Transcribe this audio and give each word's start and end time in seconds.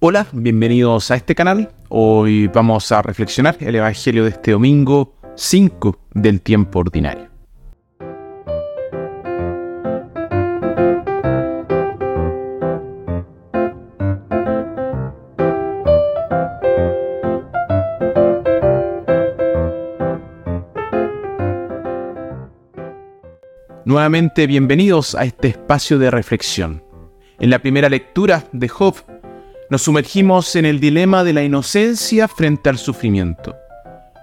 Hola, 0.00 0.28
bienvenidos 0.30 1.10
a 1.10 1.16
este 1.16 1.34
canal. 1.34 1.72
Hoy 1.88 2.46
vamos 2.46 2.92
a 2.92 3.02
reflexionar 3.02 3.56
el 3.58 3.74
Evangelio 3.74 4.22
de 4.22 4.30
este 4.30 4.52
domingo 4.52 5.16
5 5.34 5.98
del 6.14 6.40
tiempo 6.40 6.78
ordinario. 6.78 7.26
Nuevamente 23.84 24.46
bienvenidos 24.46 25.16
a 25.16 25.24
este 25.24 25.48
espacio 25.48 25.98
de 25.98 26.12
reflexión. 26.12 26.84
En 27.40 27.50
la 27.50 27.58
primera 27.58 27.88
lectura 27.88 28.44
de 28.52 28.68
Job 28.68 28.94
nos 29.70 29.82
sumergimos 29.82 30.56
en 30.56 30.64
el 30.64 30.80
dilema 30.80 31.24
de 31.24 31.34
la 31.34 31.42
inocencia 31.42 32.26
frente 32.26 32.70
al 32.70 32.78
sufrimiento. 32.78 33.56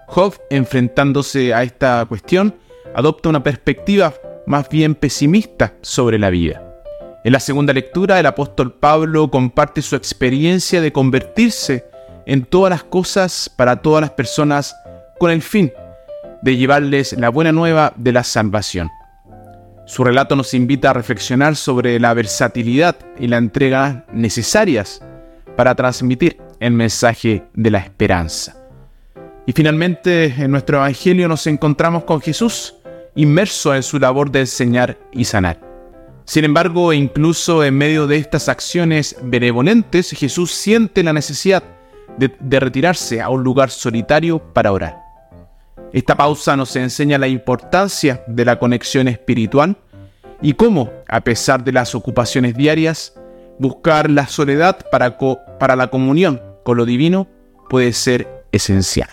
Job, 0.07 0.35
enfrentándose 0.49 1.53
a 1.53 1.63
esta 1.63 2.03
cuestión, 2.07 2.55
adopta 2.95 3.29
una 3.29 3.43
perspectiva 3.43 4.13
más 4.47 4.69
bien 4.69 4.95
pesimista 4.95 5.73
sobre 5.81 6.17
la 6.17 6.29
vida. 6.29 6.61
En 7.23 7.33
la 7.33 7.39
segunda 7.39 7.73
lectura, 7.73 8.19
el 8.19 8.25
apóstol 8.25 8.73
Pablo 8.73 9.29
comparte 9.29 9.81
su 9.81 9.95
experiencia 9.95 10.81
de 10.81 10.91
convertirse 10.91 11.85
en 12.25 12.45
todas 12.45 12.71
las 12.71 12.83
cosas 12.83 13.49
para 13.55 13.81
todas 13.81 14.01
las 14.01 14.11
personas 14.11 14.75
con 15.19 15.31
el 15.31 15.41
fin 15.41 15.71
de 16.41 16.57
llevarles 16.57 17.13
la 17.13 17.29
buena 17.29 17.51
nueva 17.51 17.93
de 17.95 18.11
la 18.11 18.23
salvación. 18.23 18.89
Su 19.85 20.03
relato 20.03 20.35
nos 20.35 20.55
invita 20.55 20.89
a 20.89 20.93
reflexionar 20.93 21.55
sobre 21.55 21.99
la 21.99 22.13
versatilidad 22.15 22.95
y 23.19 23.27
la 23.27 23.37
entrega 23.37 24.05
necesarias 24.11 25.01
para 25.55 25.75
transmitir 25.75 26.37
el 26.59 26.71
mensaje 26.71 27.43
de 27.53 27.71
la 27.71 27.79
esperanza. 27.79 28.57
Y 29.45 29.51
finalmente 29.53 30.25
en 30.25 30.51
nuestro 30.51 30.77
Evangelio 30.77 31.27
nos 31.27 31.45
encontramos 31.47 32.03
con 32.03 32.21
Jesús 32.21 32.75
inmerso 33.15 33.73
en 33.73 33.83
su 33.83 33.97
labor 33.97 34.29
de 34.29 34.41
enseñar 34.41 34.97
y 35.11 35.25
sanar. 35.25 35.59
Sin 36.25 36.43
embargo, 36.43 36.91
incluso 36.91 37.63
en 37.63 37.77
medio 37.77 38.07
de 38.07 38.17
estas 38.17 38.49
acciones 38.49 39.15
benevolentes, 39.21 40.11
Jesús 40.11 40.51
siente 40.51 41.03
la 41.03 41.13
necesidad 41.13 41.63
de, 42.17 42.59
retirarse 42.59 43.21
a 43.21 43.29
un 43.29 43.43
lugar 43.43 43.69
solitario 43.69 44.39
para 44.39 44.71
orar. 44.71 44.97
Esta 45.93 46.15
pausa 46.15 46.57
nos 46.57 46.75
enseña 46.75 47.17
la 47.17 47.27
importancia 47.27 48.23
de 48.27 48.43
la 48.43 48.59
conexión 48.59 49.07
espiritual 49.07 49.77
y 50.41 50.53
cómo, 50.53 50.91
a 51.07 51.21
pesar 51.21 51.63
de 51.63 51.71
las 51.71 51.95
ocupaciones 51.95 52.55
diarias, 52.55 53.13
buscar 53.59 54.09
la 54.09 54.27
soledad 54.27 54.77
para, 54.91 55.75
la 55.75 55.87
comunión 55.87 56.41
con 56.63 56.77
lo 56.77 56.85
divino 56.85 57.27
puede 57.69 57.93
ser 57.93 58.45
esencial. 58.51 59.09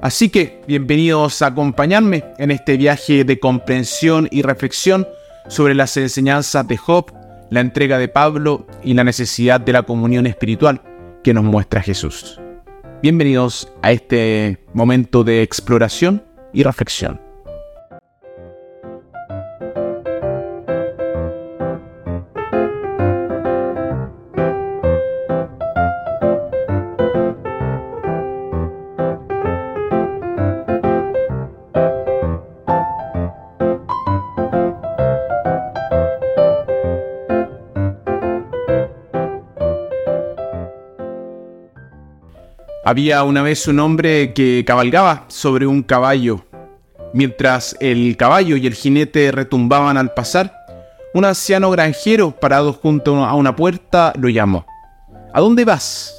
Así 0.00 0.28
que 0.28 0.60
bienvenidos 0.66 1.42
a 1.42 1.48
acompañarme 1.48 2.24
en 2.38 2.50
este 2.50 2.76
viaje 2.76 3.24
de 3.24 3.40
comprensión 3.40 4.28
y 4.30 4.42
reflexión 4.42 5.08
sobre 5.48 5.74
las 5.74 5.96
enseñanzas 5.96 6.66
de 6.68 6.76
Job, 6.76 7.12
la 7.50 7.60
entrega 7.60 7.98
de 7.98 8.08
Pablo 8.08 8.66
y 8.84 8.94
la 8.94 9.04
necesidad 9.04 9.60
de 9.60 9.72
la 9.72 9.82
comunión 9.82 10.26
espiritual 10.26 10.82
que 11.24 11.34
nos 11.34 11.44
muestra 11.44 11.82
Jesús. 11.82 12.40
Bienvenidos 13.02 13.72
a 13.82 13.92
este 13.92 14.58
momento 14.72 15.24
de 15.24 15.42
exploración 15.42 16.22
y 16.52 16.62
reflexión. 16.62 17.27
Había 42.88 43.22
una 43.22 43.42
vez 43.42 43.68
un 43.68 43.80
hombre 43.80 44.32
que 44.32 44.64
cabalgaba 44.66 45.26
sobre 45.28 45.66
un 45.66 45.82
caballo. 45.82 46.46
Mientras 47.12 47.76
el 47.80 48.16
caballo 48.16 48.56
y 48.56 48.66
el 48.66 48.72
jinete 48.72 49.30
retumbaban 49.30 49.98
al 49.98 50.14
pasar, 50.14 50.54
un 51.12 51.26
anciano 51.26 51.70
granjero 51.70 52.30
parado 52.30 52.72
junto 52.72 53.22
a 53.26 53.34
una 53.34 53.54
puerta 53.54 54.14
lo 54.18 54.30
llamó. 54.30 54.64
¿A 55.34 55.40
dónde 55.42 55.66
vas? 55.66 56.14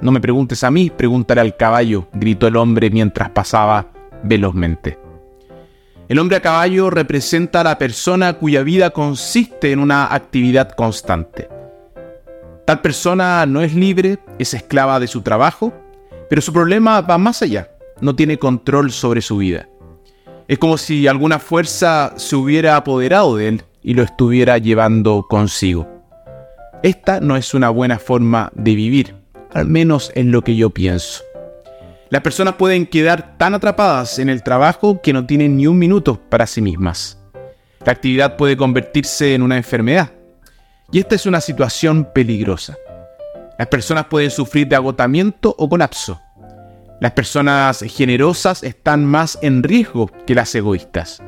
No 0.00 0.10
me 0.10 0.22
preguntes 0.22 0.64
a 0.64 0.70
mí, 0.70 0.88
pregúntale 0.88 1.42
al 1.42 1.54
caballo, 1.54 2.08
gritó 2.14 2.46
el 2.46 2.56
hombre 2.56 2.88
mientras 2.88 3.28
pasaba 3.28 3.88
velozmente. 4.22 4.98
El 6.08 6.18
hombre 6.18 6.38
a 6.38 6.40
caballo 6.40 6.88
representa 6.88 7.60
a 7.60 7.64
la 7.64 7.76
persona 7.76 8.32
cuya 8.38 8.62
vida 8.62 8.88
consiste 8.88 9.70
en 9.70 9.80
una 9.80 10.14
actividad 10.14 10.70
constante. 10.70 11.50
Tal 12.64 12.80
persona 12.80 13.44
no 13.44 13.60
es 13.60 13.74
libre, 13.74 14.18
es 14.38 14.54
esclava 14.54 14.98
de 14.98 15.08
su 15.08 15.20
trabajo, 15.20 15.74
pero 16.28 16.42
su 16.42 16.52
problema 16.52 17.00
va 17.00 17.18
más 17.18 17.42
allá, 17.42 17.70
no 18.00 18.14
tiene 18.14 18.38
control 18.38 18.90
sobre 18.90 19.20
su 19.20 19.38
vida. 19.38 19.68
Es 20.48 20.58
como 20.58 20.78
si 20.78 21.06
alguna 21.06 21.38
fuerza 21.38 22.14
se 22.16 22.36
hubiera 22.36 22.76
apoderado 22.76 23.36
de 23.36 23.48
él 23.48 23.62
y 23.82 23.94
lo 23.94 24.02
estuviera 24.02 24.58
llevando 24.58 25.26
consigo. 25.28 25.88
Esta 26.82 27.20
no 27.20 27.36
es 27.36 27.54
una 27.54 27.70
buena 27.70 27.98
forma 27.98 28.52
de 28.54 28.74
vivir, 28.74 29.16
al 29.52 29.66
menos 29.66 30.12
en 30.14 30.30
lo 30.30 30.42
que 30.42 30.54
yo 30.54 30.70
pienso. 30.70 31.24
Las 32.10 32.22
personas 32.22 32.54
pueden 32.54 32.86
quedar 32.86 33.36
tan 33.36 33.54
atrapadas 33.54 34.20
en 34.20 34.28
el 34.28 34.44
trabajo 34.44 35.00
que 35.02 35.12
no 35.12 35.26
tienen 35.26 35.56
ni 35.56 35.66
un 35.66 35.78
minuto 35.78 36.20
para 36.28 36.46
sí 36.46 36.62
mismas. 36.62 37.18
La 37.84 37.92
actividad 37.92 38.36
puede 38.36 38.56
convertirse 38.56 39.34
en 39.34 39.42
una 39.42 39.56
enfermedad. 39.56 40.12
Y 40.92 41.00
esta 41.00 41.16
es 41.16 41.26
una 41.26 41.40
situación 41.40 42.08
peligrosa. 42.12 42.76
Las 43.58 43.68
personas 43.68 44.06
pueden 44.06 44.30
sufrir 44.30 44.68
de 44.68 44.76
agotamiento 44.76 45.54
o 45.58 45.68
colapso. 45.68 46.20
Las 47.00 47.12
personas 47.12 47.80
generosas 47.80 48.62
están 48.62 49.04
más 49.04 49.38
en 49.42 49.62
riesgo 49.62 50.10
que 50.26 50.34
las 50.34 50.54
egoístas. 50.54 51.22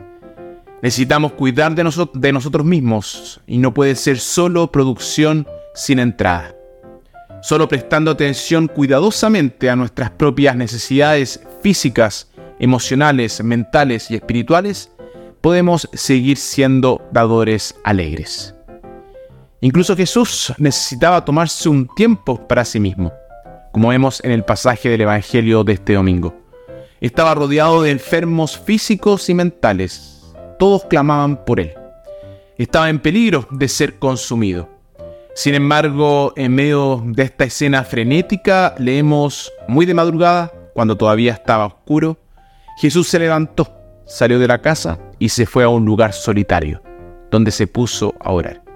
Necesitamos 0.82 1.32
cuidar 1.32 1.74
de, 1.74 2.32
nosotros 2.32 2.64
mismos 2.64 3.40
y 3.46 3.58
no 3.58 3.74
puede 3.74 3.94
ser 3.96 4.18
solo 4.18 4.70
producción 4.70 5.46
sin 5.74 5.98
entrada. 5.98 6.54
Solo 7.42 7.68
prestando 7.68 8.10
atención 8.10 8.68
cuidadosamente 8.68 9.70
a 9.70 9.76
nuestras 9.76 10.10
propias 10.10 10.56
necesidades 10.56 11.40
físicas, 11.62 12.30
emocionales, 12.58 13.42
mentales 13.42 14.10
y 14.10 14.14
espirituales, 14.14 14.90
podemos 15.40 15.88
seguir 15.92 16.36
siendo 16.36 17.02
dadores 17.12 17.74
alegres. 17.84 18.57
Incluso 19.60 19.96
Jesús 19.96 20.52
necesitaba 20.58 21.24
tomarse 21.24 21.68
un 21.68 21.88
tiempo 21.96 22.46
para 22.46 22.64
sí 22.64 22.78
mismo, 22.78 23.12
como 23.72 23.88
vemos 23.88 24.22
en 24.22 24.30
el 24.30 24.44
pasaje 24.44 24.88
del 24.88 25.00
Evangelio 25.00 25.64
de 25.64 25.72
este 25.72 25.94
domingo. 25.94 26.36
Estaba 27.00 27.34
rodeado 27.34 27.82
de 27.82 27.90
enfermos 27.90 28.56
físicos 28.56 29.28
y 29.28 29.34
mentales. 29.34 30.32
Todos 30.60 30.84
clamaban 30.84 31.44
por 31.44 31.58
él. 31.58 31.74
Estaba 32.56 32.88
en 32.88 33.00
peligro 33.00 33.48
de 33.50 33.68
ser 33.68 33.98
consumido. 33.98 34.68
Sin 35.34 35.54
embargo, 35.54 36.32
en 36.36 36.54
medio 36.54 37.02
de 37.04 37.24
esta 37.24 37.44
escena 37.44 37.82
frenética, 37.82 38.74
leemos 38.78 39.52
muy 39.66 39.86
de 39.86 39.94
madrugada, 39.94 40.52
cuando 40.72 40.96
todavía 40.96 41.32
estaba 41.32 41.66
oscuro, 41.66 42.16
Jesús 42.80 43.08
se 43.08 43.18
levantó, 43.18 43.68
salió 44.06 44.38
de 44.38 44.46
la 44.46 44.62
casa 44.62 45.00
y 45.18 45.30
se 45.30 45.46
fue 45.46 45.64
a 45.64 45.68
un 45.68 45.84
lugar 45.84 46.12
solitario, 46.12 46.80
donde 47.30 47.50
se 47.50 47.66
puso 47.66 48.14
a 48.20 48.30
orar. 48.30 48.67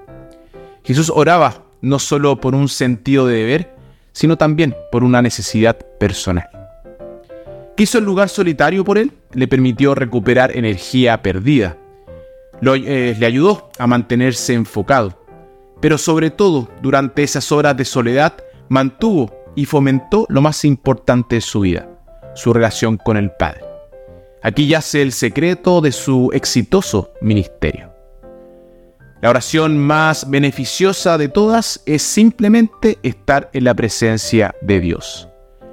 Jesús 0.84 1.12
oraba 1.14 1.64
no 1.80 1.98
solo 1.98 2.40
por 2.40 2.54
un 2.54 2.68
sentido 2.68 3.26
de 3.26 3.36
deber, 3.36 3.76
sino 4.12 4.36
también 4.36 4.74
por 4.90 5.04
una 5.04 5.22
necesidad 5.22 5.76
personal. 5.98 6.48
¿Qué 7.76 7.84
hizo 7.84 7.98
el 7.98 8.04
lugar 8.04 8.28
solitario 8.28 8.84
por 8.84 8.98
él? 8.98 9.12
Le 9.32 9.48
permitió 9.48 9.94
recuperar 9.94 10.56
energía 10.56 11.22
perdida. 11.22 11.78
Eh, 12.62 13.16
le 13.18 13.26
ayudó 13.26 13.70
a 13.78 13.86
mantenerse 13.86 14.54
enfocado. 14.54 15.18
Pero 15.80 15.98
sobre 15.98 16.30
todo, 16.30 16.68
durante 16.80 17.22
esas 17.22 17.50
horas 17.50 17.76
de 17.76 17.84
soledad, 17.84 18.34
mantuvo 18.68 19.34
y 19.56 19.64
fomentó 19.64 20.26
lo 20.28 20.40
más 20.40 20.64
importante 20.64 21.36
de 21.36 21.40
su 21.40 21.60
vida, 21.60 21.88
su 22.34 22.52
relación 22.52 22.98
con 22.98 23.16
el 23.16 23.32
Padre. 23.32 23.62
Aquí 24.42 24.66
yace 24.68 25.02
el 25.02 25.12
secreto 25.12 25.80
de 25.80 25.92
su 25.92 26.30
exitoso 26.32 27.12
ministerio. 27.20 27.91
La 29.22 29.30
oración 29.30 29.78
más 29.78 30.28
beneficiosa 30.28 31.16
de 31.16 31.28
todas 31.28 31.80
es 31.86 32.02
simplemente 32.02 32.98
estar 33.04 33.50
en 33.52 33.62
la 33.62 33.72
presencia 33.72 34.52
de 34.62 34.80
Dios, 34.80 35.28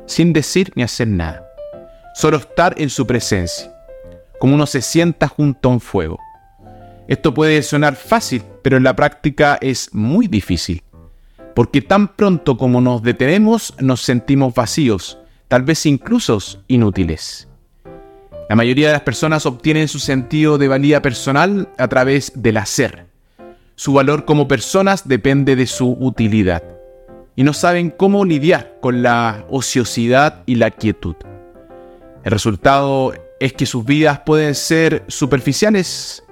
sin 0.06 0.34
decir 0.34 0.72
ni 0.76 0.84
hacer 0.84 1.08
nada. 1.08 1.50
Solo 2.14 2.38
estar 2.38 2.80
en 2.80 2.92
su 2.92 3.08
presencia, 3.08 3.74
como 4.40 4.54
uno 4.54 4.68
se 4.68 4.84
sienta 4.84 5.28
junto 5.28 5.68
a 5.68 5.72
un 5.72 5.80
fuego. 5.80 6.20
Esto 7.08 7.34
puede 7.34 7.64
sonar 7.64 7.96
fácil, 7.96 8.44
pero 8.62 8.78
en 8.78 8.84
la 8.84 8.96
práctica 8.96 9.58
es 9.60 9.90
muy 9.94 10.28
difícil. 10.28 10.84
porque 11.56 11.82
tan 11.82 12.16
pronto 12.16 12.56
como 12.56 12.80
nos 12.80 13.02
detenemos 13.02 13.74
nos 13.80 14.02
sentimos 14.02 14.54
vacíos, 14.54 15.18
tal 15.48 15.64
vez 15.64 15.88
incluso 15.88 16.40
inútiles. 16.68 17.50
La 18.48 18.56
mayoría 18.56 18.88
de 18.88 18.94
las 18.94 19.02
personas 19.02 19.48
obtienen 19.48 19.88
su 19.88 19.98
sentido 20.00 20.60
de 20.60 20.68
valía 20.68 21.02
personal 21.02 21.68
a 21.78 21.88
través 21.88 22.32
del 22.36 22.58
hacer. 22.58 23.09
Su 23.80 23.94
valor 23.94 24.26
como 24.26 24.50
personas 24.50 25.08
depende 25.08 25.56
de 25.56 25.66
su 25.66 25.96
utilidad. 26.02 26.62
Y 27.38 27.44
no 27.44 27.54
saben 27.54 27.92
cómo 27.92 28.26
lidiar 28.26 28.76
con 28.82 29.04
la 29.04 29.46
ociosidad 29.50 30.44
y 30.46 30.56
la 30.56 30.70
quietud. 30.70 31.16
El 32.26 32.32
resultado 32.32 33.14
es 33.40 33.54
que 33.54 33.66
sus 33.66 33.86
vidas 33.86 34.20
pueden 34.26 34.54
ser 34.54 35.06
superficiales. 35.08 36.26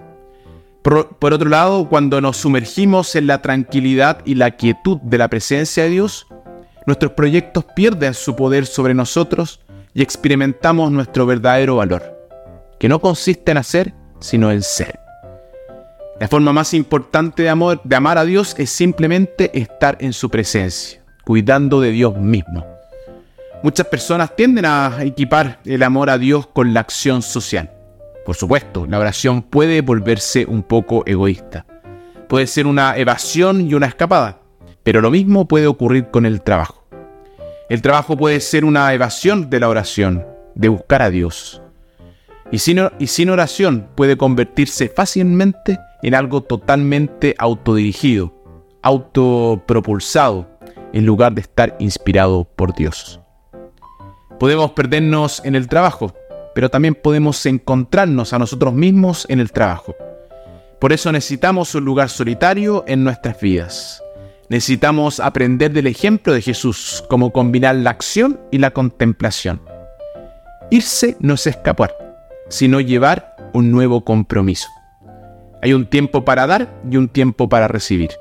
Por, 0.82 1.08
otro 1.22 1.48
lado, 1.48 1.88
cuando 1.88 2.20
nos 2.20 2.36
sumergimos 2.36 3.16
en 3.16 3.28
la 3.28 3.42
tranquilidad 3.42 4.20
y 4.26 4.36
la 4.36 4.58
quietud 4.58 4.98
de 4.98 5.18
la 5.18 5.30
presencia 5.30 5.84
de 5.84 5.90
Dios, 5.92 6.28
nuestros 6.86 7.14
proyectos 7.14 7.64
pierden 7.78 8.14
su 8.14 8.36
poder 8.36 8.66
sobre 8.66 8.94
nosotros 8.94 9.62
y 9.94 10.02
experimentamos 10.02 10.92
nuestro 10.92 11.26
verdadero 11.26 11.78
valor, 11.78 12.28
que 12.78 12.90
no 12.90 13.00
consiste 13.00 13.52
en 13.52 13.58
hacer, 13.58 13.94
sino 14.20 14.52
en 14.52 14.62
ser. 14.62 15.07
La 16.20 16.28
forma 16.28 16.52
más 16.52 16.74
importante 16.74 17.44
de, 17.44 17.50
amor, 17.50 17.80
de 17.84 17.96
amar 17.96 18.18
a 18.18 18.26
Dios 18.26 18.56
es 18.58 18.72
simplemente 18.72 19.58
estar 19.58 19.98
en 20.00 20.14
su 20.14 20.30
presencia, 20.30 21.02
cuidando 21.24 21.80
de 21.80 21.92
Dios 21.92 22.18
mismo. 22.18 22.66
Muchas 23.64 23.88
personas 23.88 24.36
tienden 24.36 24.66
a 24.66 24.98
equipar 25.02 25.60
el 25.66 25.84
amor 25.84 26.10
a 26.10 26.18
Dios 26.18 26.48
con 26.48 26.74
la 26.74 26.80
acción 26.80 27.22
social. 27.22 27.72
Por 28.26 28.36
supuesto, 28.36 28.86
la 28.88 29.00
oración 29.00 29.42
puede 29.42 29.82
volverse 29.82 30.46
un 30.46 30.64
poco 30.64 31.04
egoísta. 31.06 31.66
Puede 32.28 32.48
ser 32.48 32.68
una 32.68 32.98
evasión 32.98 33.62
y 33.62 33.74
una 33.74 33.86
escapada, 33.88 34.40
pero 34.84 35.02
lo 35.02 35.12
mismo 35.12 35.48
puede 35.48 35.68
ocurrir 35.68 36.12
con 36.12 36.26
el 36.26 36.42
trabajo. 36.42 36.84
El 37.70 37.82
trabajo 37.82 38.18
puede 38.18 38.40
ser 38.40 38.66
una 38.66 38.94
evasión 38.94 39.50
de 39.50 39.60
la 39.60 39.70
oración, 39.70 40.26
de 40.56 40.70
buscar 40.70 41.02
a 41.02 41.10
Dios. 41.10 41.62
Y 42.52 42.60
sin, 42.60 43.30
oración 43.30 43.90
puede 43.96 44.18
convertirse 44.18 44.88
fácilmente 44.88 45.80
en 46.04 46.16
algo 46.16 46.42
totalmente 46.42 47.36
autodirigido, 47.38 48.34
autopropulsado, 48.82 50.48
en 50.94 51.06
lugar 51.06 51.34
de 51.34 51.42
estar 51.42 51.76
inspirado 51.80 52.46
por 52.56 52.74
Dios. 52.74 53.20
Podemos 54.40 54.72
perdernos 54.72 55.42
en 55.44 55.56
el 55.56 55.68
trabajo, 55.68 56.14
pero 56.54 56.70
también 56.70 56.96
podemos 56.96 57.46
encontrarnos 57.46 58.34
a 58.34 58.40
nosotros 58.40 58.74
mismos 58.74 59.26
en 59.30 59.40
el 59.40 59.52
trabajo. 59.52 59.96
Por 60.80 60.94
eso 60.94 61.12
necesitamos 61.12 61.74
un 61.76 61.86
lugar 61.86 62.10
solitario 62.10 62.84
en 62.88 63.04
nuestras 63.04 63.40
vidas. 63.42 64.04
Necesitamos 64.50 65.20
aprender 65.20 65.72
del 65.74 65.88
ejemplo 65.88 66.34
de 66.34 66.42
Jesús, 66.42 67.04
cómo 67.10 67.34
combinar 67.34 67.76
la 67.76 67.90
acción 67.90 68.40
y 68.52 68.60
la 68.60 68.72
contemplación. 68.72 69.62
Irse 70.70 71.18
no 71.20 71.34
es 71.34 71.48
escapar, 71.48 71.96
sino 72.48 72.80
llevar 72.80 73.36
un 73.54 73.72
nuevo 73.72 74.06
compromiso. 74.06 74.68
Hay 75.62 75.74
un 75.74 75.86
tiempo 75.86 76.24
para 76.24 76.48
dar 76.48 76.82
y 76.90 76.98
un 76.98 77.10
tiempo 77.10 77.50
para 77.50 77.68
recibir. 77.68 78.12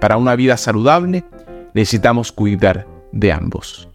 Para 0.00 0.16
una 0.16 0.36
vida 0.36 0.56
saludable 0.56 1.24
necesitamos 1.72 2.32
cuidar 2.32 2.86
de 3.12 3.32
ambos. 3.32 3.88